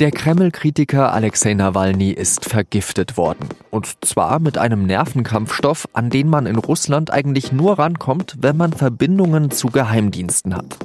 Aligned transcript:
Der 0.00 0.12
Kreml-Kritiker 0.12 1.12
Alexei 1.12 1.54
Nawalny 1.54 2.10
ist 2.12 2.44
vergiftet 2.44 3.16
worden. 3.16 3.48
Und 3.70 3.96
zwar 4.04 4.38
mit 4.38 4.56
einem 4.56 4.84
Nervenkampfstoff, 4.84 5.88
an 5.92 6.08
den 6.08 6.28
man 6.28 6.46
in 6.46 6.54
Russland 6.54 7.10
eigentlich 7.10 7.50
nur 7.50 7.80
rankommt, 7.80 8.36
wenn 8.40 8.56
man 8.56 8.72
Verbindungen 8.72 9.50
zu 9.50 9.66
Geheimdiensten 9.66 10.54
hat. 10.54 10.76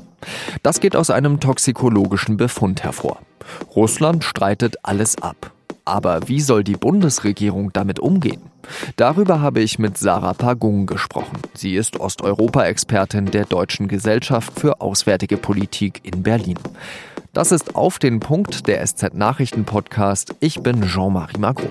Das 0.64 0.80
geht 0.80 0.96
aus 0.96 1.12
einem 1.12 1.40
toxikologischen 1.40 2.38
Befund 2.38 2.84
hervor. 2.84 3.20
Russland 3.76 4.24
streitet 4.24 4.78
alles 4.82 5.22
ab. 5.22 5.52
Aber 5.86 6.28
wie 6.28 6.42
soll 6.42 6.64
die 6.64 6.78
Bundesregierung 6.78 7.72
damit 7.72 8.00
umgehen? 8.00 8.42
Darüber 8.96 9.42
habe 9.42 9.60
ich 9.60 9.78
mit 9.78 9.96
Sarah 9.98 10.34
Pagung 10.34 10.88
gesprochen. 10.88 11.38
Sie 11.54 11.76
ist 11.76 12.00
Osteuropa-Expertin 12.00 13.28
der 13.28 13.46
Deutschen 13.46 13.88
Gesellschaft 13.88 14.60
für 14.60 14.82
Auswärtige 14.82 15.38
Politik 15.38 16.00
in 16.04 16.24
Berlin. 16.24 16.58
Das 17.36 17.52
ist 17.52 17.74
auf 17.74 17.98
den 17.98 18.20
Punkt 18.20 18.68
der 18.68 18.86
SZ 18.86 19.16
Nachrichten 19.16 19.66
Podcast. 19.66 20.36
Ich 20.40 20.62
bin 20.62 20.84
Jean-Marie 20.84 21.40
Magro. 21.40 21.68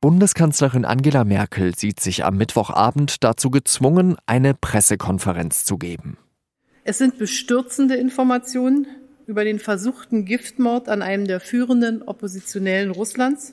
Bundeskanzlerin 0.00 0.86
Angela 0.86 1.24
Merkel 1.24 1.74
sieht 1.76 2.00
sich 2.00 2.24
am 2.24 2.38
Mittwochabend 2.38 3.22
dazu 3.22 3.50
gezwungen, 3.50 4.16
eine 4.24 4.54
Pressekonferenz 4.54 5.66
zu 5.66 5.76
geben. 5.76 6.16
Es 6.84 6.96
sind 6.96 7.18
bestürzende 7.18 7.96
Informationen 7.96 8.86
über 9.26 9.44
den 9.44 9.58
versuchten 9.58 10.24
Giftmord 10.24 10.88
an 10.88 11.02
einem 11.02 11.26
der 11.26 11.38
führenden 11.38 12.00
Oppositionellen 12.00 12.92
Russlands. 12.92 13.52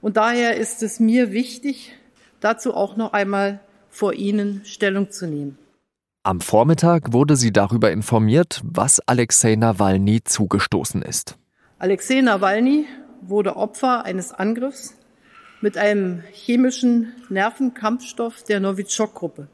Und 0.00 0.16
daher 0.16 0.56
ist 0.56 0.82
es 0.82 0.98
mir 0.98 1.30
wichtig, 1.30 1.92
dazu 2.40 2.72
auch 2.72 2.96
noch 2.96 3.12
einmal 3.12 3.60
vor 3.92 4.14
Ihnen 4.14 4.64
Stellung 4.64 5.10
zu 5.10 5.26
nehmen. 5.28 5.58
Am 6.24 6.40
Vormittag 6.40 7.12
wurde 7.12 7.36
sie 7.36 7.52
darüber 7.52 7.92
informiert, 7.92 8.60
was 8.64 9.00
Alexei 9.06 9.54
Nawalny 9.54 10.24
zugestoßen 10.24 11.02
ist. 11.02 11.36
Alexei 11.78 12.20
Nawalny 12.20 12.86
wurde 13.20 13.56
Opfer 13.56 14.04
eines 14.04 14.32
Angriffs 14.32 14.94
mit 15.60 15.76
einem 15.76 16.22
chemischen 16.32 17.12
Nervenkampfstoff 17.28 18.42
der 18.44 18.60
Novichok-Gruppe. 18.60 19.48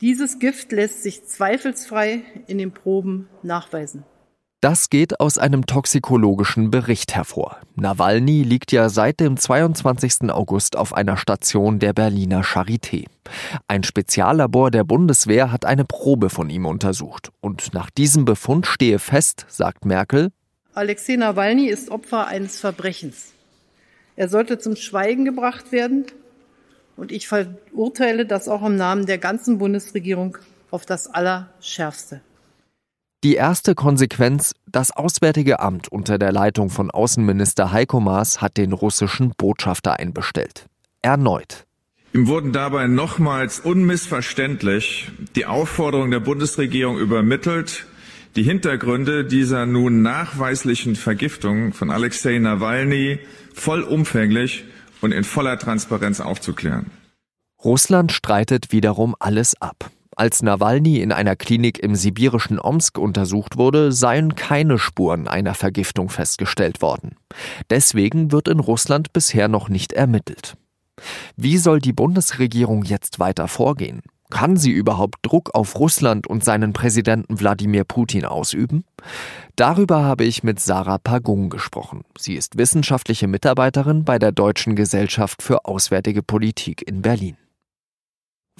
Dieses 0.00 0.38
Gift 0.38 0.70
lässt 0.72 1.02
sich 1.02 1.24
zweifelsfrei 1.24 2.22
in 2.46 2.58
den 2.58 2.72
Proben 2.72 3.28
nachweisen. 3.42 4.04
Das 4.64 4.88
geht 4.88 5.20
aus 5.20 5.36
einem 5.36 5.66
toxikologischen 5.66 6.70
Bericht 6.70 7.14
hervor. 7.14 7.58
Nawalny 7.76 8.42
liegt 8.44 8.72
ja 8.72 8.88
seit 8.88 9.20
dem 9.20 9.36
22. 9.36 10.30
August 10.30 10.76
auf 10.78 10.94
einer 10.94 11.18
Station 11.18 11.80
der 11.80 11.92
Berliner 11.92 12.42
Charité. 12.42 13.04
Ein 13.68 13.82
Speziallabor 13.82 14.70
der 14.70 14.84
Bundeswehr 14.84 15.52
hat 15.52 15.66
eine 15.66 15.84
Probe 15.84 16.30
von 16.30 16.48
ihm 16.48 16.64
untersucht. 16.64 17.30
Und 17.42 17.74
nach 17.74 17.90
diesem 17.90 18.24
Befund 18.24 18.64
stehe 18.64 18.98
fest, 18.98 19.44
sagt 19.50 19.84
Merkel, 19.84 20.30
Alexei 20.72 21.16
Nawalny 21.16 21.66
ist 21.66 21.90
Opfer 21.90 22.26
eines 22.26 22.58
Verbrechens. 22.58 23.34
Er 24.16 24.30
sollte 24.30 24.58
zum 24.58 24.76
Schweigen 24.76 25.26
gebracht 25.26 25.72
werden. 25.72 26.06
Und 26.96 27.12
ich 27.12 27.28
verurteile 27.28 28.24
das 28.24 28.48
auch 28.48 28.64
im 28.64 28.76
Namen 28.76 29.04
der 29.04 29.18
ganzen 29.18 29.58
Bundesregierung 29.58 30.38
auf 30.70 30.86
das 30.86 31.06
Allerschärfste. 31.06 32.22
Die 33.24 33.36
erste 33.36 33.74
Konsequenz, 33.74 34.54
das 34.70 34.90
Auswärtige 34.90 35.60
Amt 35.60 35.88
unter 35.88 36.18
der 36.18 36.30
Leitung 36.30 36.68
von 36.68 36.90
Außenminister 36.90 37.72
Heiko 37.72 37.98
Maas 37.98 38.42
hat 38.42 38.58
den 38.58 38.74
russischen 38.74 39.30
Botschafter 39.30 39.98
einbestellt. 39.98 40.66
Erneut. 41.00 41.64
Ihm 42.12 42.26
wurden 42.26 42.52
dabei 42.52 42.86
nochmals 42.86 43.60
unmissverständlich 43.60 45.10
die 45.36 45.46
Aufforderung 45.46 46.10
der 46.10 46.20
Bundesregierung 46.20 46.98
übermittelt, 46.98 47.86
die 48.36 48.42
Hintergründe 48.42 49.24
dieser 49.24 49.64
nun 49.64 50.02
nachweislichen 50.02 50.94
Vergiftung 50.94 51.72
von 51.72 51.90
Alexei 51.90 52.38
Nawalny 52.38 53.20
vollumfänglich 53.54 54.64
und 55.00 55.12
in 55.12 55.24
voller 55.24 55.58
Transparenz 55.58 56.20
aufzuklären. 56.20 56.90
Russland 57.64 58.12
streitet 58.12 58.70
wiederum 58.70 59.16
alles 59.18 59.58
ab. 59.62 59.90
Als 60.16 60.42
Nawalny 60.42 61.00
in 61.00 61.10
einer 61.10 61.34
Klinik 61.34 61.80
im 61.80 61.96
sibirischen 61.96 62.60
Omsk 62.60 62.98
untersucht 62.98 63.56
wurde, 63.56 63.90
seien 63.90 64.36
keine 64.36 64.78
Spuren 64.78 65.26
einer 65.26 65.54
Vergiftung 65.54 66.08
festgestellt 66.08 66.82
worden. 66.82 67.16
Deswegen 67.70 68.30
wird 68.30 68.48
in 68.48 68.60
Russland 68.60 69.12
bisher 69.12 69.48
noch 69.48 69.68
nicht 69.68 69.92
ermittelt. 69.92 70.56
Wie 71.36 71.58
soll 71.58 71.80
die 71.80 71.92
Bundesregierung 71.92 72.84
jetzt 72.84 73.18
weiter 73.18 73.48
vorgehen? 73.48 74.02
Kann 74.30 74.56
sie 74.56 74.70
überhaupt 74.70 75.16
Druck 75.22 75.54
auf 75.54 75.78
Russland 75.78 76.26
und 76.26 76.44
seinen 76.44 76.72
Präsidenten 76.72 77.38
Wladimir 77.40 77.84
Putin 77.84 78.24
ausüben? 78.24 78.84
Darüber 79.56 80.02
habe 80.02 80.24
ich 80.24 80.42
mit 80.42 80.60
Sarah 80.60 80.98
Pagung 80.98 81.50
gesprochen. 81.50 82.02
Sie 82.18 82.34
ist 82.34 82.56
wissenschaftliche 82.56 83.28
Mitarbeiterin 83.28 84.04
bei 84.04 84.18
der 84.18 84.32
Deutschen 84.32 84.76
Gesellschaft 84.76 85.42
für 85.42 85.66
Auswärtige 85.66 86.22
Politik 86.22 86.82
in 86.86 87.02
Berlin. 87.02 87.36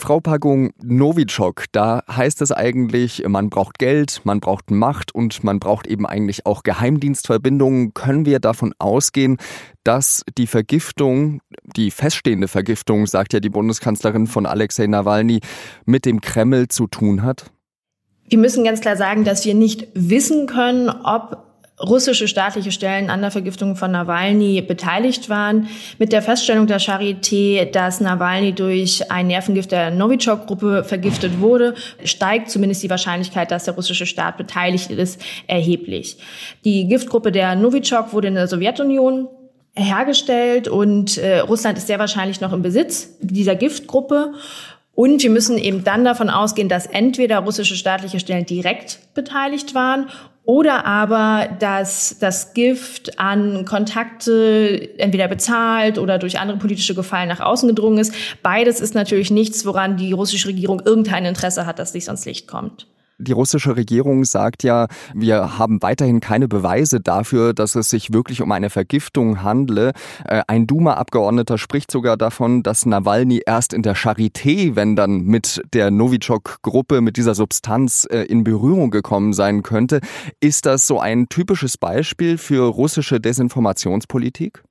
Frau 0.05 0.21
Pagung, 0.21 0.75
Novichok, 0.83 1.65
da 1.73 2.03
heißt 2.07 2.43
es 2.43 2.53
eigentlich, 2.53 3.25
man 3.27 3.49
braucht 3.49 3.79
Geld, 3.79 4.21
man 4.25 4.39
braucht 4.39 4.71
Macht 4.71 5.15
und 5.15 5.43
man 5.45 5.59
braucht 5.59 5.87
eben 5.87 6.05
eigentlich 6.05 6.45
auch 6.45 6.63
Geheimdienstverbindungen. 6.63 7.95
Können 7.95 8.27
wir 8.27 8.39
davon 8.39 8.75
ausgehen, 8.79 9.39
dass 9.83 10.23
die 10.37 10.47
Vergiftung, 10.47 11.41
die 11.75 11.91
feststehende 11.91 12.49
Vergiftung, 12.49 13.07
sagt 13.07 13.33
ja 13.33 13.41
die 13.41 13.49
Bundeskanzlerin 13.49 14.27
von 14.27 14.45
Alexei 14.45 14.87
Nawalny, 14.89 15.41
mit 15.87 16.05
dem 16.05 16.21
Kreml 16.21 16.69
zu 16.69 16.87
tun 16.87 17.23
hat? 17.23 17.51
Wir 18.29 18.37
müssen 18.37 18.63
ganz 18.63 18.83
klar 18.83 18.97
sagen, 18.97 19.25
dass 19.25 19.47
wir 19.47 19.55
nicht 19.55 19.89
wissen 19.95 20.47
können, 20.47 20.91
ob 20.91 21.44
russische 21.81 22.29
staatliche 22.29 22.71
Stellen 22.71 23.11
an 23.11 23.21
der 23.21 23.33
Vergiftung 23.33 23.75
von 23.75 23.91
Nawalny 23.91 24.61
beteiligt 24.63 25.29
waren. 25.29 25.69
Mit 25.99 26.13
der 26.13 26.23
Feststellung 26.23 26.67
der 26.67 26.81
Charité, 26.81 27.65
dass 27.65 28.01
Nawalny 28.01 28.53
durch 28.53 29.11
ein 29.11 29.27
Nervengift 29.27 29.73
der 29.73 29.91
Novichok-Gruppe 29.91 30.85
vergiftet 30.85 31.41
wurde, 31.41 31.75
steigt 32.05 32.51
zumindest 32.51 32.83
die 32.85 32.91
Wahrscheinlichkeit, 32.91 33.51
dass 33.51 33.65
der 33.65 33.75
russische 33.75 34.07
Staat 34.07 34.37
beteiligt 34.37 34.91
ist, 34.91 35.21
erheblich. 35.49 36.19
Die 36.65 36.87
Giftgruppe 36.87 37.33
der 37.33 37.57
Novichok 37.57 38.13
wurde 38.13 38.29
in 38.29 38.35
der 38.35 38.47
Sowjetunion 38.47 39.29
hergestellt 39.75 40.69
und 40.69 41.19
äh, 41.19 41.41
Russland 41.41 41.77
ist 41.79 41.89
sehr 41.89 41.99
wahrscheinlich 41.99 42.41
noch 42.41 42.53
im 42.53 42.63
Besitz 42.63 43.17
dieser 43.21 43.57
Giftgruppe. 43.57 44.35
Und 44.95 45.25
wir 45.25 45.31
müssen 45.31 45.59
eben 45.59 45.83
dann 45.83 46.05
davon 46.05 46.31
ausgehen, 46.31 46.69
dass 46.69 46.87
entweder 46.87 47.41
russische 47.41 47.75
staatliche 47.75 48.21
Stellen 48.21 48.47
direkt 48.47 49.01
beteiligt 49.15 49.75
waren 49.75 50.07
oder 50.45 50.85
aber, 50.85 51.49
dass 51.59 52.19
das 52.21 52.53
Gift 52.53 53.19
an 53.19 53.65
Kontakte 53.65 54.91
entweder 54.99 55.27
bezahlt 55.27 55.99
oder 55.99 56.19
durch 56.19 56.39
andere 56.39 56.59
politische 56.59 56.95
Gefallen 56.95 57.29
nach 57.29 57.41
außen 57.41 57.69
gedrungen 57.69 57.99
ist. 57.99 58.15
Beides 58.43 58.81
ist 58.81 58.95
natürlich 58.95 59.31
nichts, 59.31 59.65
woran 59.65 59.97
die 59.97 60.13
russische 60.13 60.49
Regierung 60.49 60.83
irgendein 60.85 61.25
Interesse 61.25 61.65
hat, 61.65 61.79
dass 61.79 61.93
dies 61.93 62.09
ans 62.09 62.27
Licht 62.27 62.47
kommt. 62.47 62.87
Die 63.19 63.33
russische 63.33 63.77
Regierung 63.77 64.25
sagt 64.25 64.65
ja, 64.65 64.89
wir 65.15 65.57
haben 65.57 65.81
weiterhin 65.83 66.19
keine 66.19 66.49
Beweise 66.49 67.01
dafür, 67.01 67.55
dass 67.55 67.77
es 67.77 67.89
sich 67.89 68.13
wirklich 68.13 68.43
um 68.43 68.51
eine 68.51 68.71
Vergiftung 68.71 69.43
handle. 69.45 69.93
Äh, 70.25 70.43
ein 70.49 70.67
Duma-Abgeordneter 70.67 71.57
spricht 71.57 71.93
sogar 71.93 72.17
davon, 72.17 72.65
dass 72.65 72.87
Nawalny 72.87 73.43
erst 73.47 73.73
in 73.73 73.83
der 73.83 73.95
Charité, 73.95 74.75
wenn 74.75 74.97
dann 74.97 75.23
mit 75.23 75.63
der 75.73 75.93
Novichok-Gruppe, 75.93 77.01
mit 77.01 77.17
dieser 77.17 77.37
Substanz 77.37 78.05
äh, 78.11 78.23
in 78.23 78.43
Berührung 78.43 78.91
gekommen 78.91 79.33
sein 79.33 79.63
könnte. 79.63 80.01
Ist 80.41 80.67
das 80.67 80.89
so 80.89 80.99
ein 80.99 81.29
typisches 81.29 81.79
Beispiel 81.79 82.37
für 82.37 82.67
russische 82.67 83.21
Desinformationspolitik? 83.21 84.65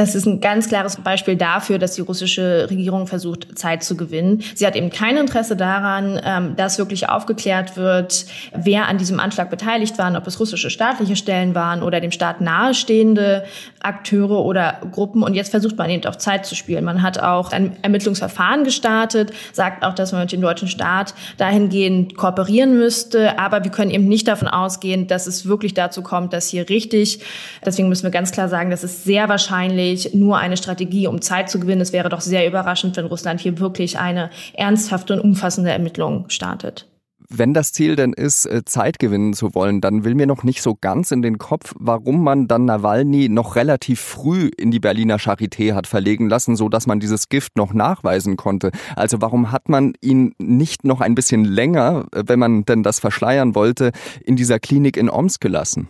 Das 0.00 0.14
ist 0.14 0.24
ein 0.24 0.40
ganz 0.40 0.66
klares 0.66 0.96
Beispiel 0.96 1.36
dafür, 1.36 1.78
dass 1.78 1.92
die 1.92 2.00
russische 2.00 2.68
Regierung 2.70 3.06
versucht, 3.06 3.58
Zeit 3.58 3.84
zu 3.84 3.98
gewinnen. 3.98 4.42
Sie 4.54 4.66
hat 4.66 4.74
eben 4.74 4.88
kein 4.88 5.18
Interesse 5.18 5.56
daran, 5.56 6.18
ähm, 6.24 6.56
dass 6.56 6.78
wirklich 6.78 7.10
aufgeklärt 7.10 7.76
wird, 7.76 8.24
wer 8.54 8.88
an 8.88 8.96
diesem 8.96 9.20
Anschlag 9.20 9.50
beteiligt 9.50 9.98
waren, 9.98 10.16
ob 10.16 10.26
es 10.26 10.40
russische 10.40 10.70
staatliche 10.70 11.16
Stellen 11.16 11.54
waren 11.54 11.82
oder 11.82 12.00
dem 12.00 12.12
Staat 12.12 12.40
nahestehende 12.40 13.44
Akteure 13.80 14.42
oder 14.42 14.80
Gruppen. 14.90 15.22
Und 15.22 15.34
jetzt 15.34 15.50
versucht 15.50 15.76
man 15.76 15.90
eben 15.90 16.06
auch 16.06 16.16
Zeit 16.16 16.46
zu 16.46 16.54
spielen. 16.54 16.82
Man 16.82 17.02
hat 17.02 17.18
auch 17.18 17.52
ein 17.52 17.76
Ermittlungsverfahren 17.82 18.64
gestartet, 18.64 19.32
sagt 19.52 19.84
auch, 19.84 19.94
dass 19.94 20.12
man 20.12 20.22
mit 20.22 20.32
dem 20.32 20.40
deutschen 20.40 20.68
Staat 20.68 21.12
dahingehend 21.36 22.16
kooperieren 22.16 22.78
müsste. 22.78 23.38
Aber 23.38 23.64
wir 23.64 23.70
können 23.70 23.90
eben 23.90 24.08
nicht 24.08 24.28
davon 24.28 24.48
ausgehen, 24.48 25.08
dass 25.08 25.26
es 25.26 25.46
wirklich 25.46 25.74
dazu 25.74 26.00
kommt, 26.00 26.32
dass 26.32 26.48
hier 26.48 26.70
richtig, 26.70 27.20
deswegen 27.66 27.90
müssen 27.90 28.04
wir 28.04 28.10
ganz 28.10 28.32
klar 28.32 28.48
sagen, 28.48 28.70
dass 28.70 28.82
es 28.82 29.04
sehr 29.04 29.28
wahrscheinlich 29.28 29.89
wahrscheinlich 29.90 30.14
nur 30.14 30.38
eine 30.38 30.56
Strategie, 30.56 31.06
um 31.06 31.20
Zeit 31.20 31.50
zu 31.50 31.58
gewinnen. 31.58 31.80
Es 31.80 31.92
wäre 31.92 32.08
doch 32.08 32.20
sehr 32.20 32.46
überraschend, 32.46 32.96
wenn 32.96 33.06
Russland 33.06 33.40
hier 33.40 33.58
wirklich 33.58 33.98
eine 33.98 34.30
ernsthafte 34.54 35.14
und 35.14 35.20
umfassende 35.20 35.70
Ermittlung 35.70 36.28
startet. 36.28 36.86
Wenn 37.32 37.54
das 37.54 37.72
Ziel 37.72 37.94
denn 37.94 38.12
ist, 38.12 38.44
äh, 38.46 38.64
Zeit 38.64 38.98
gewinnen 38.98 39.34
zu 39.34 39.54
wollen, 39.54 39.80
dann 39.80 40.02
will 40.04 40.16
mir 40.16 40.26
noch 40.26 40.42
nicht 40.42 40.62
so 40.62 40.76
ganz 40.80 41.12
in 41.12 41.22
den 41.22 41.38
Kopf, 41.38 41.74
warum 41.78 42.24
man 42.24 42.48
dann 42.48 42.64
Nawalny 42.64 43.28
noch 43.28 43.54
relativ 43.54 44.00
früh 44.00 44.50
in 44.56 44.72
die 44.72 44.80
Berliner 44.80 45.18
Charité 45.18 45.74
hat 45.74 45.86
verlegen 45.86 46.28
lassen, 46.28 46.56
so 46.56 46.68
dass 46.68 46.88
man 46.88 46.98
dieses 46.98 47.28
Gift 47.28 47.56
noch 47.56 47.72
nachweisen 47.72 48.36
konnte. 48.36 48.72
Also 48.96 49.20
warum 49.20 49.52
hat 49.52 49.68
man 49.68 49.92
ihn 50.00 50.34
nicht 50.38 50.84
noch 50.84 51.00
ein 51.00 51.14
bisschen 51.14 51.44
länger, 51.44 52.06
äh, 52.12 52.24
wenn 52.26 52.40
man 52.40 52.64
denn 52.64 52.82
das 52.82 52.98
verschleiern 52.98 53.54
wollte, 53.54 53.92
in 54.24 54.34
dieser 54.34 54.58
Klinik 54.58 54.96
in 54.96 55.08
Omsk 55.08 55.40
gelassen? 55.40 55.88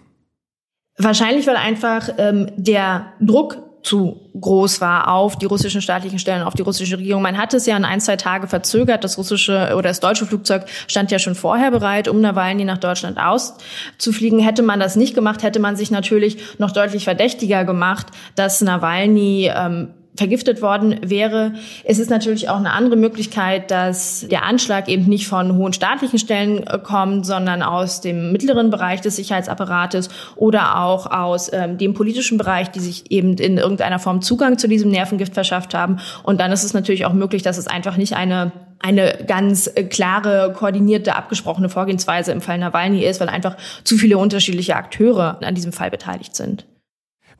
Wahrscheinlich, 1.02 1.46
weil 1.46 1.56
einfach 1.56 2.10
ähm, 2.18 2.50
der 2.56 3.14
Druck 3.20 3.69
zu 3.82 4.30
groß 4.38 4.80
war 4.80 5.08
auf 5.08 5.36
die 5.36 5.46
russischen 5.46 5.80
staatlichen 5.80 6.18
Stellen, 6.18 6.42
auf 6.42 6.54
die 6.54 6.62
russische 6.62 6.98
Regierung. 6.98 7.22
Man 7.22 7.38
hat 7.38 7.54
es 7.54 7.66
ja 7.66 7.76
in 7.76 7.84
ein, 7.84 8.00
zwei 8.00 8.16
Tage 8.16 8.46
verzögert. 8.46 9.04
Das 9.04 9.16
russische 9.18 9.72
oder 9.74 9.88
das 9.88 10.00
deutsche 10.00 10.26
Flugzeug 10.26 10.66
stand 10.86 11.10
ja 11.10 11.18
schon 11.18 11.34
vorher 11.34 11.70
bereit, 11.70 12.08
um 12.08 12.20
Nawalny 12.20 12.64
nach 12.64 12.78
Deutschland 12.78 13.18
auszufliegen. 13.18 14.40
Hätte 14.40 14.62
man 14.62 14.80
das 14.80 14.96
nicht 14.96 15.14
gemacht, 15.14 15.42
hätte 15.42 15.60
man 15.60 15.76
sich 15.76 15.90
natürlich 15.90 16.58
noch 16.58 16.72
deutlich 16.72 17.04
verdächtiger 17.04 17.64
gemacht, 17.64 18.08
dass 18.34 18.60
Nawalny 18.60 19.50
ähm, 19.54 19.88
vergiftet 20.20 20.60
worden 20.60 21.00
wäre. 21.02 21.54
Es 21.82 21.98
ist 21.98 22.10
natürlich 22.10 22.50
auch 22.50 22.58
eine 22.58 22.72
andere 22.72 22.96
Möglichkeit, 22.96 23.70
dass 23.70 24.26
der 24.30 24.44
Anschlag 24.44 24.86
eben 24.86 25.06
nicht 25.06 25.26
von 25.26 25.56
hohen 25.56 25.72
staatlichen 25.72 26.18
Stellen 26.18 26.62
äh, 26.66 26.78
kommt, 26.78 27.24
sondern 27.24 27.62
aus 27.62 28.02
dem 28.02 28.30
mittleren 28.30 28.68
Bereich 28.68 29.00
des 29.00 29.16
Sicherheitsapparates 29.16 30.10
oder 30.36 30.84
auch 30.84 31.06
aus 31.06 31.50
ähm, 31.54 31.78
dem 31.78 31.94
politischen 31.94 32.36
Bereich, 32.36 32.70
die 32.70 32.80
sich 32.80 33.10
eben 33.10 33.38
in 33.38 33.56
irgendeiner 33.56 33.98
Form 33.98 34.20
Zugang 34.20 34.58
zu 34.58 34.68
diesem 34.68 34.90
Nervengift 34.90 35.32
verschafft 35.32 35.72
haben. 35.72 36.00
Und 36.22 36.38
dann 36.38 36.52
ist 36.52 36.64
es 36.64 36.74
natürlich 36.74 37.06
auch 37.06 37.14
möglich, 37.14 37.40
dass 37.40 37.56
es 37.56 37.66
einfach 37.66 37.96
nicht 37.96 38.14
eine 38.14 38.52
eine 38.82 39.18
ganz 39.26 39.70
äh, 39.74 39.84
klare, 39.84 40.52
koordinierte, 40.54 41.14
abgesprochene 41.14 41.70
Vorgehensweise 41.70 42.32
im 42.32 42.42
Fall 42.42 42.58
Nawalny 42.58 43.04
ist, 43.04 43.20
weil 43.20 43.28
einfach 43.28 43.56
zu 43.84 43.96
viele 43.96 44.18
unterschiedliche 44.18 44.76
Akteure 44.76 45.38
an 45.42 45.54
diesem 45.54 45.72
Fall 45.72 45.90
beteiligt 45.90 46.34
sind. 46.34 46.66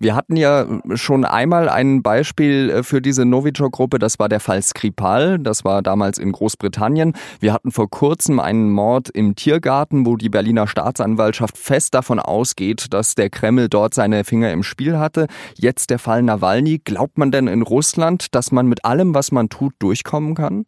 Wir 0.02 0.16
hatten 0.16 0.34
ja 0.34 0.66
schon 0.94 1.26
einmal 1.26 1.68
ein 1.68 2.02
Beispiel 2.02 2.70
äh, 2.70 2.82
für 2.82 3.02
diese 3.02 3.26
Novichok-Gruppe, 3.26 3.98
das 3.98 4.18
war 4.18 4.30
der 4.30 4.40
Fall 4.40 4.62
Skripal, 4.62 5.38
das 5.38 5.62
war 5.62 5.82
damals 5.82 6.16
in 6.16 6.32
Großbritannien. 6.32 7.12
Wir 7.38 7.52
hatten 7.52 7.70
vor 7.70 7.90
kurzem 7.90 8.40
einen 8.40 8.70
Mord 8.70 9.10
im 9.10 9.36
Tiergarten, 9.36 10.06
wo 10.06 10.16
die 10.16 10.30
Berliner 10.30 10.66
Staatsanwaltschaft 10.66 11.58
fest 11.58 11.92
davon 11.92 12.18
ausgeht, 12.18 12.94
dass 12.94 13.14
der 13.14 13.28
Kreml 13.28 13.68
dort 13.68 13.92
seine 13.92 14.24
Finger 14.24 14.50
im 14.52 14.62
Spiel 14.62 14.98
hatte. 14.98 15.26
Jetzt 15.56 15.90
der 15.90 15.98
Fall 15.98 16.22
Nawalny. 16.22 16.78
Glaubt 16.82 17.18
man 17.18 17.30
denn 17.30 17.46
in 17.46 17.60
Russland, 17.60 18.34
dass 18.34 18.52
man 18.52 18.68
mit 18.68 18.86
allem, 18.86 19.14
was 19.14 19.32
man 19.32 19.50
tut, 19.50 19.74
durchkommen 19.80 20.34
kann? 20.34 20.64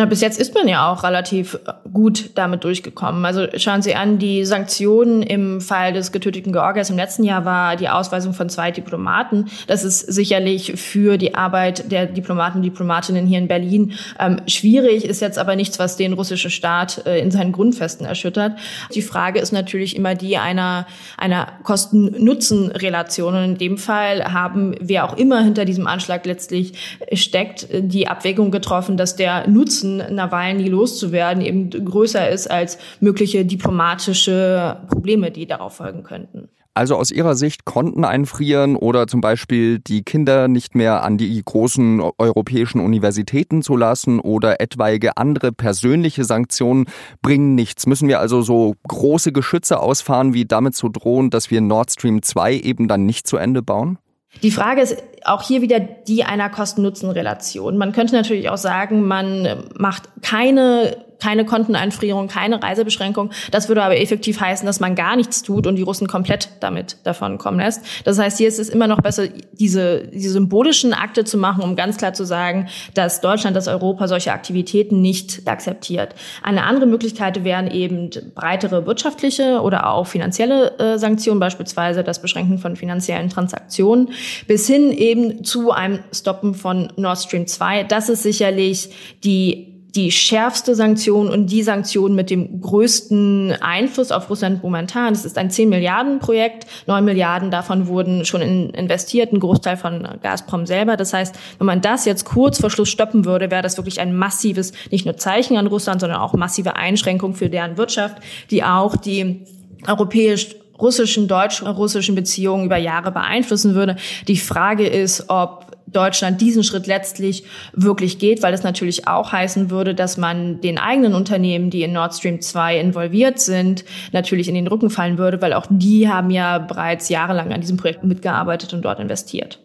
Na, 0.00 0.06
bis 0.06 0.22
jetzt 0.22 0.40
ist 0.40 0.54
man 0.54 0.66
ja 0.66 0.90
auch 0.90 1.02
relativ 1.02 1.58
äh, 1.66 1.72
gut 1.92 2.30
damit 2.34 2.64
durchgekommen. 2.64 3.26
Also 3.26 3.46
schauen 3.58 3.82
Sie 3.82 3.94
an, 3.94 4.18
die 4.18 4.46
Sanktionen 4.46 5.22
im 5.22 5.60
Fall 5.60 5.92
des 5.92 6.10
getöteten 6.10 6.52
Georgias 6.52 6.88
im 6.88 6.96
letzten 6.96 7.22
Jahr 7.22 7.44
war 7.44 7.76
die 7.76 7.90
Ausweisung 7.90 8.32
von 8.32 8.48
zwei 8.48 8.70
Diplomaten. 8.70 9.50
Das 9.66 9.84
ist 9.84 10.00
sicherlich 10.00 10.80
für 10.80 11.18
die 11.18 11.34
Arbeit 11.34 11.92
der 11.92 12.06
Diplomaten 12.06 12.56
und 12.56 12.62
Diplomatinnen 12.62 13.26
hier 13.26 13.40
in 13.40 13.46
Berlin 13.46 13.92
ähm, 14.18 14.40
schwierig, 14.46 15.04
ist 15.04 15.20
jetzt 15.20 15.38
aber 15.38 15.54
nichts, 15.54 15.78
was 15.78 15.98
den 15.98 16.14
russischen 16.14 16.50
Staat 16.50 17.04
äh, 17.04 17.20
in 17.20 17.30
seinen 17.30 17.52
Grundfesten 17.52 18.06
erschüttert. 18.06 18.54
Die 18.94 19.02
Frage 19.02 19.38
ist 19.38 19.52
natürlich 19.52 19.96
immer 19.96 20.14
die 20.14 20.38
einer, 20.38 20.86
einer 21.18 21.46
Kosten-Nutzen-Relation. 21.62 23.34
Und 23.34 23.44
in 23.44 23.58
dem 23.58 23.76
Fall 23.76 24.32
haben 24.32 24.74
wer 24.80 25.04
auch 25.04 25.18
immer 25.18 25.44
hinter 25.44 25.66
diesem 25.66 25.86
Anschlag 25.86 26.24
letztlich 26.24 26.72
steckt, 27.12 27.68
die 27.70 28.08
Abwägung 28.08 28.50
getroffen, 28.50 28.96
dass 28.96 29.14
der 29.14 29.46
Nutzen 29.46 29.89
Nutzen, 29.90 30.14
Nawalny 30.14 30.68
loszuwerden, 30.68 31.42
eben 31.42 31.70
größer 31.70 32.28
ist 32.30 32.50
als 32.50 32.78
mögliche 33.00 33.44
diplomatische 33.44 34.78
Probleme, 34.88 35.30
die 35.30 35.46
darauf 35.46 35.76
folgen 35.76 36.02
könnten. 36.02 36.48
Also 36.72 36.94
aus 36.94 37.10
Ihrer 37.10 37.34
Sicht 37.34 37.64
Konten 37.64 38.04
einfrieren 38.04 38.76
oder 38.76 39.08
zum 39.08 39.20
Beispiel 39.20 39.80
die 39.80 40.02
Kinder 40.02 40.46
nicht 40.46 40.76
mehr 40.76 41.02
an 41.02 41.18
die 41.18 41.42
großen 41.44 42.00
europäischen 42.16 42.80
Universitäten 42.80 43.62
zu 43.62 43.76
lassen 43.76 44.20
oder 44.20 44.60
etwaige 44.60 45.16
andere 45.16 45.50
persönliche 45.50 46.24
Sanktionen 46.24 46.86
bringen 47.22 47.56
nichts. 47.56 47.86
Müssen 47.86 48.08
wir 48.08 48.20
also 48.20 48.40
so 48.40 48.76
große 48.86 49.32
Geschütze 49.32 49.80
ausfahren, 49.80 50.32
wie 50.32 50.44
damit 50.44 50.76
zu 50.76 50.88
drohen, 50.88 51.30
dass 51.30 51.50
wir 51.50 51.60
Nord 51.60 51.90
Stream 51.90 52.22
2 52.22 52.54
eben 52.60 52.86
dann 52.86 53.04
nicht 53.04 53.26
zu 53.26 53.36
Ende 53.36 53.62
bauen? 53.62 53.98
Die 54.42 54.50
Frage 54.50 54.80
ist 54.80 55.02
auch 55.24 55.42
hier 55.42 55.60
wieder 55.60 55.80
die 55.80 56.24
einer 56.24 56.48
Kosten-Nutzen-Relation. 56.48 57.76
Man 57.76 57.92
könnte 57.92 58.14
natürlich 58.14 58.48
auch 58.48 58.56
sagen, 58.56 59.06
man 59.06 59.64
macht 59.76 60.04
keine 60.22 61.04
keine 61.20 61.44
Konteneinfrierung, 61.44 62.28
keine 62.28 62.62
Reisebeschränkung. 62.62 63.30
Das 63.50 63.68
würde 63.68 63.82
aber 63.82 63.98
effektiv 63.98 64.40
heißen, 64.40 64.66
dass 64.66 64.80
man 64.80 64.94
gar 64.94 65.16
nichts 65.16 65.42
tut 65.42 65.66
und 65.66 65.76
die 65.76 65.82
Russen 65.82 66.06
komplett 66.06 66.48
damit 66.60 66.96
davon 67.04 67.38
kommen 67.38 67.60
lässt. 67.60 67.84
Das 68.04 68.18
heißt, 68.18 68.38
hier 68.38 68.48
ist 68.48 68.58
es 68.58 68.68
immer 68.68 68.86
noch 68.86 69.00
besser, 69.00 69.28
diese, 69.52 70.08
diese 70.08 70.30
symbolischen 70.30 70.92
Akte 70.92 71.24
zu 71.24 71.38
machen, 71.38 71.62
um 71.62 71.76
ganz 71.76 71.96
klar 71.96 72.12
zu 72.12 72.24
sagen, 72.24 72.68
dass 72.94 73.20
Deutschland, 73.20 73.56
dass 73.56 73.68
Europa 73.68 74.08
solche 74.08 74.32
Aktivitäten 74.32 75.00
nicht 75.00 75.46
akzeptiert. 75.46 76.14
Eine 76.42 76.64
andere 76.64 76.86
Möglichkeit 76.86 77.44
wären 77.44 77.70
eben 77.70 78.10
breitere 78.34 78.86
wirtschaftliche 78.86 79.60
oder 79.60 79.90
auch 79.90 80.06
finanzielle 80.06 80.78
äh, 80.78 80.98
Sanktionen, 80.98 81.40
beispielsweise 81.40 82.02
das 82.02 82.22
Beschränken 82.22 82.58
von 82.58 82.76
finanziellen 82.76 83.28
Transaktionen, 83.28 84.10
bis 84.46 84.66
hin 84.66 84.90
eben 84.92 85.44
zu 85.44 85.70
einem 85.70 86.00
Stoppen 86.12 86.54
von 86.54 86.92
Nord 86.96 87.18
Stream 87.18 87.46
2. 87.46 87.84
Das 87.84 88.08
ist 88.08 88.22
sicherlich 88.22 88.90
die 89.24 89.79
die 89.94 90.10
schärfste 90.12 90.74
Sanktion 90.74 91.28
und 91.28 91.46
die 91.46 91.62
Sanktion 91.62 92.14
mit 92.14 92.30
dem 92.30 92.60
größten 92.60 93.56
Einfluss 93.60 94.12
auf 94.12 94.30
Russland 94.30 94.62
momentan. 94.62 95.12
Es 95.12 95.24
ist 95.24 95.36
ein 95.36 95.50
10 95.50 95.68
Milliarden 95.68 96.18
Projekt. 96.18 96.66
9 96.86 97.04
Milliarden 97.04 97.50
davon 97.50 97.86
wurden 97.88 98.24
schon 98.24 98.40
in 98.40 98.70
investiert, 98.70 99.32
ein 99.32 99.40
Großteil 99.40 99.76
von 99.76 100.06
Gazprom 100.22 100.66
selber. 100.66 100.96
Das 100.96 101.12
heißt, 101.12 101.34
wenn 101.58 101.66
man 101.66 101.80
das 101.80 102.04
jetzt 102.04 102.24
kurz 102.24 102.60
vor 102.60 102.70
Schluss 102.70 102.88
stoppen 102.88 103.24
würde, 103.24 103.50
wäre 103.50 103.62
das 103.62 103.76
wirklich 103.76 104.00
ein 104.00 104.16
massives, 104.16 104.72
nicht 104.90 105.04
nur 105.04 105.16
Zeichen 105.16 105.56
an 105.56 105.66
Russland, 105.66 106.00
sondern 106.00 106.20
auch 106.20 106.34
massive 106.34 106.76
Einschränkung 106.76 107.34
für 107.34 107.48
deren 107.48 107.76
Wirtschaft, 107.76 108.18
die 108.50 108.62
auch 108.62 108.96
die 108.96 109.44
europäisch 109.86 110.54
russischen, 110.80 111.28
deutsch-russischen 111.28 112.14
Beziehungen 112.14 112.66
über 112.66 112.76
Jahre 112.76 113.12
beeinflussen 113.12 113.74
würde. 113.74 113.96
Die 114.28 114.36
Frage 114.36 114.86
ist, 114.86 115.24
ob 115.28 115.70
Deutschland 115.92 116.40
diesen 116.40 116.62
Schritt 116.62 116.86
letztlich 116.86 117.44
wirklich 117.72 118.18
geht, 118.18 118.42
weil 118.42 118.54
es 118.54 118.62
natürlich 118.62 119.08
auch 119.08 119.32
heißen 119.32 119.70
würde, 119.70 119.94
dass 119.94 120.16
man 120.16 120.60
den 120.60 120.78
eigenen 120.78 121.14
Unternehmen, 121.14 121.70
die 121.70 121.82
in 121.82 121.92
Nord 121.92 122.14
Stream 122.14 122.40
2 122.40 122.78
involviert 122.78 123.40
sind, 123.40 123.84
natürlich 124.12 124.48
in 124.48 124.54
den 124.54 124.68
Rücken 124.68 124.90
fallen 124.90 125.18
würde, 125.18 125.42
weil 125.42 125.52
auch 125.52 125.66
die 125.68 126.08
haben 126.08 126.30
ja 126.30 126.58
bereits 126.58 127.08
jahrelang 127.08 127.52
an 127.52 127.60
diesem 127.60 127.76
Projekt 127.76 128.04
mitgearbeitet 128.04 128.72
und 128.72 128.82
dort 128.82 129.00
investiert. 129.00 129.58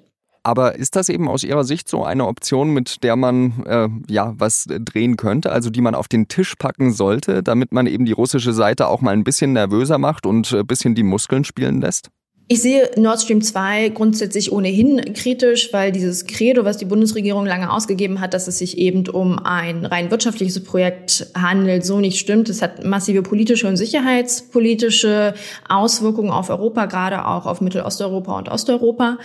Aber 0.45 0.75
ist 0.75 0.95
das 0.95 1.09
eben 1.09 1.27
aus 1.27 1.43
Ihrer 1.43 1.63
Sicht 1.63 1.89
so 1.89 2.03
eine 2.03 2.27
Option, 2.27 2.69
mit 2.69 3.03
der 3.03 3.15
man 3.15 3.63
äh, 3.65 3.89
ja 4.07 4.35
was 4.37 4.67
drehen 4.67 5.17
könnte, 5.17 5.51
also 5.51 5.71
die 5.71 5.81
man 5.81 5.95
auf 5.95 6.07
den 6.07 6.27
Tisch 6.27 6.55
packen 6.55 6.93
sollte, 6.93 7.41
damit 7.41 7.71
man 7.71 7.87
eben 7.87 8.05
die 8.05 8.11
russische 8.11 8.53
Seite 8.53 8.87
auch 8.87 9.01
mal 9.01 9.13
ein 9.13 9.23
bisschen 9.23 9.53
nervöser 9.53 9.97
macht 9.97 10.27
und 10.27 10.53
ein 10.53 10.67
bisschen 10.67 10.93
die 10.93 11.01
Muskeln 11.01 11.45
spielen 11.45 11.81
lässt? 11.81 12.11
Ich 12.47 12.61
sehe 12.61 12.91
Nord 12.95 13.19
Stream 13.19 13.41
2 13.41 13.89
grundsätzlich 13.89 14.51
ohnehin 14.51 15.15
kritisch, 15.15 15.73
weil 15.73 15.91
dieses 15.91 16.27
Credo, 16.27 16.63
was 16.63 16.77
die 16.77 16.85
Bundesregierung 16.85 17.47
lange 17.47 17.71
ausgegeben 17.71 18.21
hat, 18.21 18.35
dass 18.35 18.47
es 18.47 18.59
sich 18.59 18.77
eben 18.77 19.07
um 19.09 19.39
ein 19.39 19.83
rein 19.83 20.11
wirtschaftliches 20.11 20.63
Projekt 20.63 21.25
handelt, 21.35 21.83
so 21.83 21.99
nicht 21.99 22.19
stimmt. 22.19 22.47
Es 22.49 22.61
hat 22.61 22.83
massive 22.83 23.23
politische 23.23 23.67
und 23.67 23.77
sicherheitspolitische 23.77 25.33
Auswirkungen 25.67 26.29
auf 26.29 26.51
Europa, 26.51 26.85
gerade 26.85 27.25
auch 27.25 27.47
auf 27.47 27.61
Mittelosteuropa 27.61 28.37
und 28.37 28.49
Osteuropa. 28.49 29.17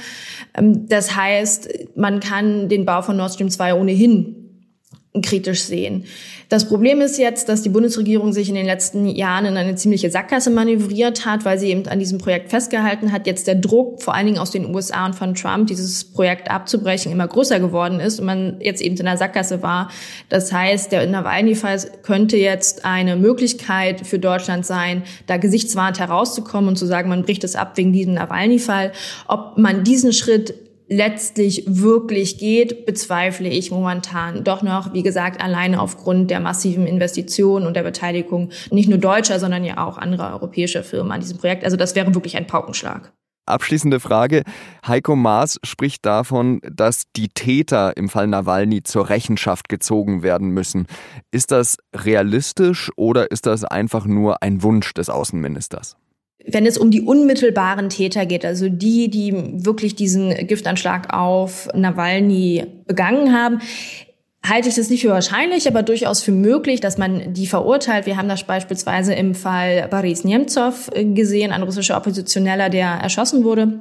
Ähm, 0.56 0.88
das 0.88 1.14
heißt, 1.14 1.68
man 1.96 2.20
kann 2.20 2.70
den 2.70 2.86
Bau 2.86 3.02
von 3.02 3.18
Nord 3.18 3.34
Stream 3.34 3.50
2 3.50 3.74
ohnehin 3.74 4.49
kritisch 5.22 5.64
sehen. 5.64 6.04
Das 6.48 6.68
Problem 6.68 7.00
ist 7.00 7.18
jetzt, 7.18 7.48
dass 7.48 7.62
die 7.62 7.68
Bundesregierung 7.68 8.32
sich 8.32 8.48
in 8.48 8.54
den 8.54 8.66
letzten 8.66 9.06
Jahren 9.06 9.44
in 9.44 9.56
eine 9.56 9.74
ziemliche 9.74 10.08
Sackgasse 10.08 10.50
manövriert 10.50 11.26
hat, 11.26 11.44
weil 11.44 11.58
sie 11.58 11.68
eben 11.68 11.86
an 11.88 11.98
diesem 11.98 12.18
Projekt 12.18 12.50
festgehalten 12.50 13.10
hat. 13.10 13.26
Jetzt 13.26 13.48
der 13.48 13.56
Druck, 13.56 14.02
vor 14.02 14.14
allen 14.14 14.26
Dingen 14.26 14.38
aus 14.38 14.52
den 14.52 14.72
USA 14.72 15.06
und 15.06 15.16
von 15.16 15.34
Trump, 15.34 15.66
dieses 15.66 16.04
Projekt 16.04 16.48
abzubrechen, 16.48 17.10
immer 17.10 17.26
größer 17.26 17.58
geworden 17.58 17.98
ist 17.98 18.20
und 18.20 18.26
man 18.26 18.60
jetzt 18.60 18.80
eben 18.80 18.96
in 18.96 19.04
der 19.04 19.16
Sackgasse 19.16 19.62
war. 19.62 19.90
Das 20.28 20.52
heißt, 20.52 20.92
der 20.92 21.04
Nawalny-Fall 21.06 21.80
könnte 22.02 22.36
jetzt 22.36 22.84
eine 22.84 23.16
Möglichkeit 23.16 24.06
für 24.06 24.20
Deutschland 24.20 24.64
sein, 24.64 25.02
da 25.26 25.38
gesichtswahrend 25.38 25.98
herauszukommen 25.98 26.68
und 26.68 26.76
zu 26.76 26.86
sagen, 26.86 27.08
man 27.08 27.24
bricht 27.24 27.42
es 27.42 27.56
ab 27.56 27.72
wegen 27.76 27.92
diesem 27.92 28.14
Nawalny-Fall. 28.14 28.92
Ob 29.26 29.58
man 29.58 29.82
diesen 29.82 30.12
Schritt 30.12 30.54
letztlich 30.90 31.64
wirklich 31.66 32.36
geht, 32.38 32.84
bezweifle 32.84 33.48
ich 33.48 33.70
momentan 33.70 34.44
doch 34.44 34.62
noch, 34.62 34.92
wie 34.92 35.04
gesagt, 35.04 35.40
alleine 35.40 35.80
aufgrund 35.80 36.30
der 36.30 36.40
massiven 36.40 36.86
Investitionen 36.86 37.66
und 37.66 37.74
der 37.74 37.84
Beteiligung 37.84 38.50
nicht 38.70 38.88
nur 38.88 38.98
deutscher, 38.98 39.38
sondern 39.38 39.64
ja 39.64 39.86
auch 39.86 39.96
anderer 39.96 40.32
europäischer 40.32 40.82
Firmen 40.82 41.12
an 41.12 41.20
diesem 41.20 41.38
Projekt. 41.38 41.64
Also 41.64 41.76
das 41.76 41.94
wäre 41.94 42.12
wirklich 42.14 42.36
ein 42.36 42.48
Paukenschlag. 42.48 43.12
Abschließende 43.46 44.00
Frage. 44.00 44.42
Heiko 44.86 45.16
Maas 45.16 45.58
spricht 45.64 46.04
davon, 46.04 46.60
dass 46.62 47.04
die 47.16 47.28
Täter 47.28 47.96
im 47.96 48.08
Fall 48.08 48.26
Nawalny 48.26 48.82
zur 48.82 49.08
Rechenschaft 49.08 49.68
gezogen 49.68 50.22
werden 50.22 50.50
müssen. 50.50 50.86
Ist 51.30 51.52
das 51.52 51.76
realistisch 51.94 52.90
oder 52.96 53.30
ist 53.30 53.46
das 53.46 53.64
einfach 53.64 54.06
nur 54.06 54.42
ein 54.42 54.62
Wunsch 54.62 54.92
des 54.94 55.08
Außenministers? 55.08 55.96
Wenn 56.46 56.66
es 56.66 56.78
um 56.78 56.90
die 56.90 57.02
unmittelbaren 57.02 57.90
Täter 57.90 58.26
geht, 58.26 58.44
also 58.44 58.68
die, 58.68 59.08
die 59.08 59.34
wirklich 59.64 59.94
diesen 59.94 60.46
Giftanschlag 60.46 61.12
auf 61.12 61.68
Nawalny 61.74 62.66
begangen 62.86 63.34
haben, 63.34 63.60
halte 64.44 64.68
ich 64.68 64.74
das 64.74 64.88
nicht 64.88 65.02
für 65.02 65.10
wahrscheinlich, 65.10 65.68
aber 65.68 65.82
durchaus 65.82 66.22
für 66.22 66.32
möglich, 66.32 66.80
dass 66.80 66.98
man 66.98 67.34
die 67.34 67.46
verurteilt. 67.46 68.06
Wir 68.06 68.16
haben 68.16 68.28
das 68.28 68.44
beispielsweise 68.44 69.14
im 69.14 69.34
Fall 69.34 69.86
Boris 69.90 70.24
Nemtsov 70.24 70.90
gesehen, 70.94 71.52
ein 71.52 71.62
russischer 71.62 71.96
Oppositioneller, 71.96 72.70
der 72.70 72.88
erschossen 72.88 73.44
wurde. 73.44 73.80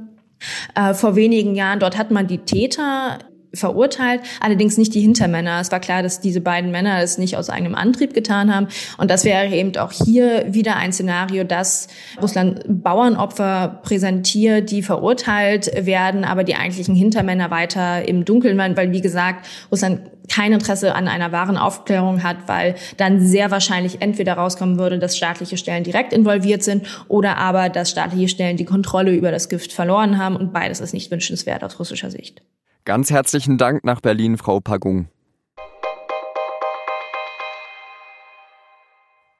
Äh, 0.75 0.93
vor 0.93 1.15
wenigen 1.15 1.55
Jahren, 1.55 1.79
dort 1.79 1.97
hat 1.97 2.11
man 2.11 2.27
die 2.27 2.39
Täter 2.39 3.19
verurteilt, 3.53 4.21
allerdings 4.39 4.77
nicht 4.77 4.93
die 4.93 5.01
Hintermänner. 5.01 5.59
Es 5.59 5.71
war 5.71 5.79
klar, 5.79 6.03
dass 6.03 6.21
diese 6.21 6.41
beiden 6.41 6.71
Männer 6.71 7.01
es 7.01 7.17
nicht 7.17 7.37
aus 7.37 7.49
eigenem 7.49 7.75
Antrieb 7.75 8.13
getan 8.13 8.53
haben. 8.53 8.67
Und 8.97 9.09
das 9.09 9.25
wäre 9.25 9.47
eben 9.47 9.75
auch 9.77 9.91
hier 9.91 10.45
wieder 10.53 10.75
ein 10.75 10.93
Szenario, 10.93 11.43
dass 11.43 11.87
Russland 12.21 12.63
Bauernopfer 12.67 13.79
präsentiert, 13.83 14.71
die 14.71 14.81
verurteilt 14.81 15.71
werden, 15.85 16.23
aber 16.23 16.43
die 16.43 16.55
eigentlichen 16.55 16.95
Hintermänner 16.95 17.51
weiter 17.51 18.07
im 18.07 18.25
Dunkeln 18.25 18.57
waren, 18.57 18.77
weil, 18.77 18.91
wie 18.91 19.01
gesagt, 19.01 19.47
Russland 19.71 20.01
kein 20.29 20.53
Interesse 20.53 20.95
an 20.95 21.07
einer 21.07 21.31
wahren 21.31 21.57
Aufklärung 21.57 22.23
hat, 22.23 22.37
weil 22.47 22.75
dann 22.97 23.25
sehr 23.25 23.51
wahrscheinlich 23.51 24.01
entweder 24.01 24.33
rauskommen 24.33 24.77
würde, 24.77 24.99
dass 24.99 25.17
staatliche 25.17 25.57
Stellen 25.57 25.83
direkt 25.83 26.13
involviert 26.13 26.63
sind 26.63 26.85
oder 27.07 27.37
aber, 27.37 27.69
dass 27.69 27.89
staatliche 27.89 28.29
Stellen 28.29 28.57
die 28.57 28.65
Kontrolle 28.65 29.11
über 29.11 29.31
das 29.31 29.49
Gift 29.49 29.73
verloren 29.73 30.17
haben 30.17 30.35
und 30.35 30.53
beides 30.53 30.79
ist 30.79 30.93
nicht 30.93 31.09
wünschenswert 31.11 31.63
aus 31.63 31.79
russischer 31.79 32.11
Sicht. 32.11 32.43
Ganz 32.85 33.11
herzlichen 33.11 33.57
Dank 33.57 33.83
nach 33.83 34.01
Berlin, 34.01 34.37
Frau 34.37 34.59
Pagung. 34.59 35.09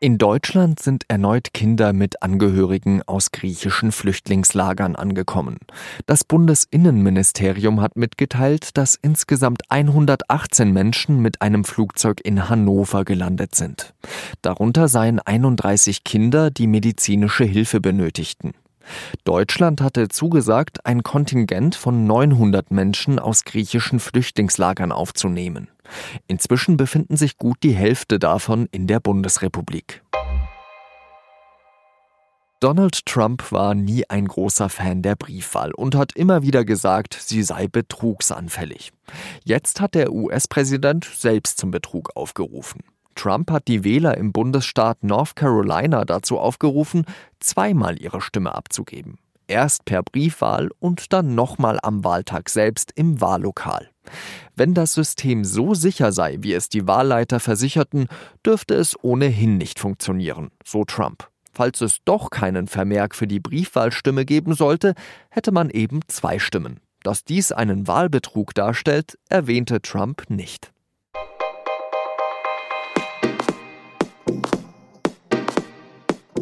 In 0.01 0.17
Deutschland 0.17 0.79
sind 0.79 1.03
erneut 1.10 1.53
Kinder 1.53 1.91
mit 1.91 2.24
Angehörigen 2.24 3.03
aus 3.05 3.31
griechischen 3.31 3.91
Flüchtlingslagern 3.91 4.96
angekommen. 4.96 5.58
Das 6.05 6.24
Bundesinnenministerium 6.24 7.81
hat 7.81 7.98
mitgeteilt, 7.98 8.77
dass 8.77 8.96
insgesamt 8.96 9.63
118 9.67 10.72
Menschen 10.72 11.19
mit 11.22 11.41
einem 11.41 11.65
Flugzeug 11.65 12.22
in 12.24 12.48
Hannover 12.48 13.03
gelandet 13.03 13.55
sind. 13.55 13.93
Darunter 14.41 14.88
seien 14.88 15.19
31 15.19 16.05
Kinder, 16.05 16.50
die 16.50 16.67
medizinische 16.67 17.43
Hilfe 17.43 17.81
benötigten. 17.81 18.53
Deutschland 19.24 19.81
hatte 19.81 20.08
zugesagt, 20.08 20.86
ein 20.86 21.03
Kontingent 21.03 21.75
von 21.75 22.05
900 22.05 22.72
Menschen 22.72 23.19
aus 23.19 23.46
griechischen 23.46 24.00
Flüchtlingslagern 24.00 24.91
aufzunehmen. 24.91 25.69
Inzwischen 26.27 26.77
befinden 26.77 27.17
sich 27.17 27.38
gut 27.38 27.58
die 27.63 27.74
Hälfte 27.74 28.19
davon 28.19 28.67
in 28.72 28.88
der 28.88 29.00
Bundesrepublik. 29.00 30.03
Donald 32.60 33.05
Trump 33.05 33.53
war 33.53 33.74
nie 33.74 34.03
ein 34.10 34.27
großer 34.27 34.67
Fan 34.67 35.01
der 35.01 35.15
Briefwahl 35.15 35.72
und 35.74 35.96
hat 35.96 36.12
immer 36.13 36.43
wieder 36.43 36.65
gesagt, 36.65 37.13
sie 37.13 37.41
sei 37.41 37.69
betrugsanfällig. 37.69 38.91
Jetzt 39.46 39.79
hat 39.79 39.96
der 39.96 40.12
US-Präsident 40.12 41.05
selbst 41.05 41.58
zum 41.58 41.72
Betrug 41.72 42.17
aufgerufen. 42.17 42.81
Trump 43.20 43.52
hat 43.52 43.68
die 43.68 43.84
Wähler 43.84 44.18
im 44.18 44.32
Bundesstaat 44.32 45.04
North 45.04 45.36
Carolina 45.36 46.06
dazu 46.06 46.40
aufgerufen, 46.40 47.04
zweimal 47.42 48.02
ihre 48.02 48.22
Stimme 48.22 48.56
abzugeben. 48.56 49.18
Erst 49.50 49.84
per 49.84 50.04
Briefwahl 50.04 50.70
und 50.80 51.12
dann 51.12 51.36
nochmal 51.36 51.80
am 51.84 52.06
Wahltag 52.06 52.48
selbst 52.48 52.94
im 52.96 53.20
Wahllokal. 53.20 53.90
Wenn 54.56 54.74
das 54.74 54.94
System 54.94 55.44
so 55.44 55.74
sicher 55.74 56.14
sei, 56.14 56.38
wie 56.40 56.54
es 56.54 56.70
die 56.70 56.88
Wahlleiter 56.88 57.42
versicherten, 57.42 58.08
dürfte 58.46 58.76
es 58.76 58.96
ohnehin 59.04 59.58
nicht 59.58 59.80
funktionieren, 59.80 60.52
so 60.64 60.86
Trump. 60.86 61.28
Falls 61.52 61.82
es 61.82 61.98
doch 62.06 62.30
keinen 62.30 62.68
Vermerk 62.68 63.16
für 63.16 63.28
die 63.28 63.42
Briefwahlstimme 63.42 64.24
geben 64.24 64.54
sollte, 64.54 64.94
hätte 65.30 65.52
man 65.52 65.70
eben 65.70 66.00
zwei 66.08 66.40
Stimmen. 66.40 66.80
Dass 67.04 67.26
dies 67.26 67.52
einen 67.52 67.86
Wahlbetrug 67.86 68.54
darstellt, 68.54 69.18
erwähnte 69.28 69.82
Trump 69.82 70.30
nicht. 70.30 70.72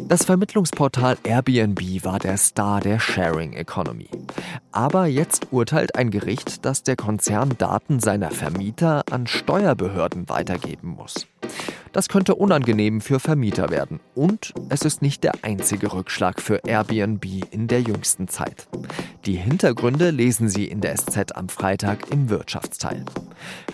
Das 0.08 0.24
Vermittlungsportal 0.24 1.18
Airbnb 1.22 2.02
war 2.02 2.18
der 2.18 2.38
Star 2.38 2.80
der 2.80 2.98
Sharing 2.98 3.52
Economy. 3.52 4.08
Aber 4.72 5.06
jetzt 5.06 5.48
urteilt 5.50 5.96
ein 5.96 6.10
Gericht, 6.10 6.64
dass 6.64 6.82
der 6.82 6.96
Konzern 6.96 7.58
Daten 7.58 8.00
seiner 8.00 8.30
Vermieter 8.30 9.02
an 9.10 9.26
Steuerbehörden 9.26 10.30
weitergeben 10.30 10.88
muss. 10.88 11.26
Das 11.92 12.08
könnte 12.08 12.34
unangenehm 12.34 13.00
für 13.00 13.20
Vermieter 13.20 13.70
werden. 13.70 14.00
Und 14.14 14.54
es 14.68 14.82
ist 14.82 15.02
nicht 15.02 15.24
der 15.24 15.32
einzige 15.42 15.92
Rückschlag 15.92 16.40
für 16.40 16.60
Airbnb 16.66 17.24
in 17.50 17.66
der 17.66 17.80
jüngsten 17.80 18.28
Zeit. 18.28 18.68
Die 19.24 19.36
Hintergründe 19.36 20.10
lesen 20.10 20.48
Sie 20.48 20.66
in 20.66 20.80
der 20.80 20.96
SZ 20.96 21.32
am 21.34 21.48
Freitag 21.48 22.10
im 22.10 22.30
Wirtschaftsteil. 22.30 23.04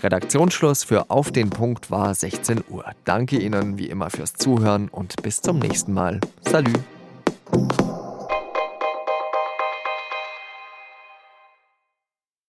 Redaktionsschluss 0.01 0.83
für 0.83 1.09
Auf 1.09 1.31
den 1.31 1.49
Punkt 1.49 1.91
war 1.91 2.13
16 2.13 2.63
Uhr. 2.69 2.85
Danke 3.03 3.37
Ihnen 3.37 3.77
wie 3.77 3.87
immer 3.87 4.09
fürs 4.09 4.33
Zuhören 4.33 4.89
und 4.89 5.21
bis 5.21 5.41
zum 5.41 5.59
nächsten 5.59 5.93
Mal. 5.93 6.19
Salü. 6.41 6.73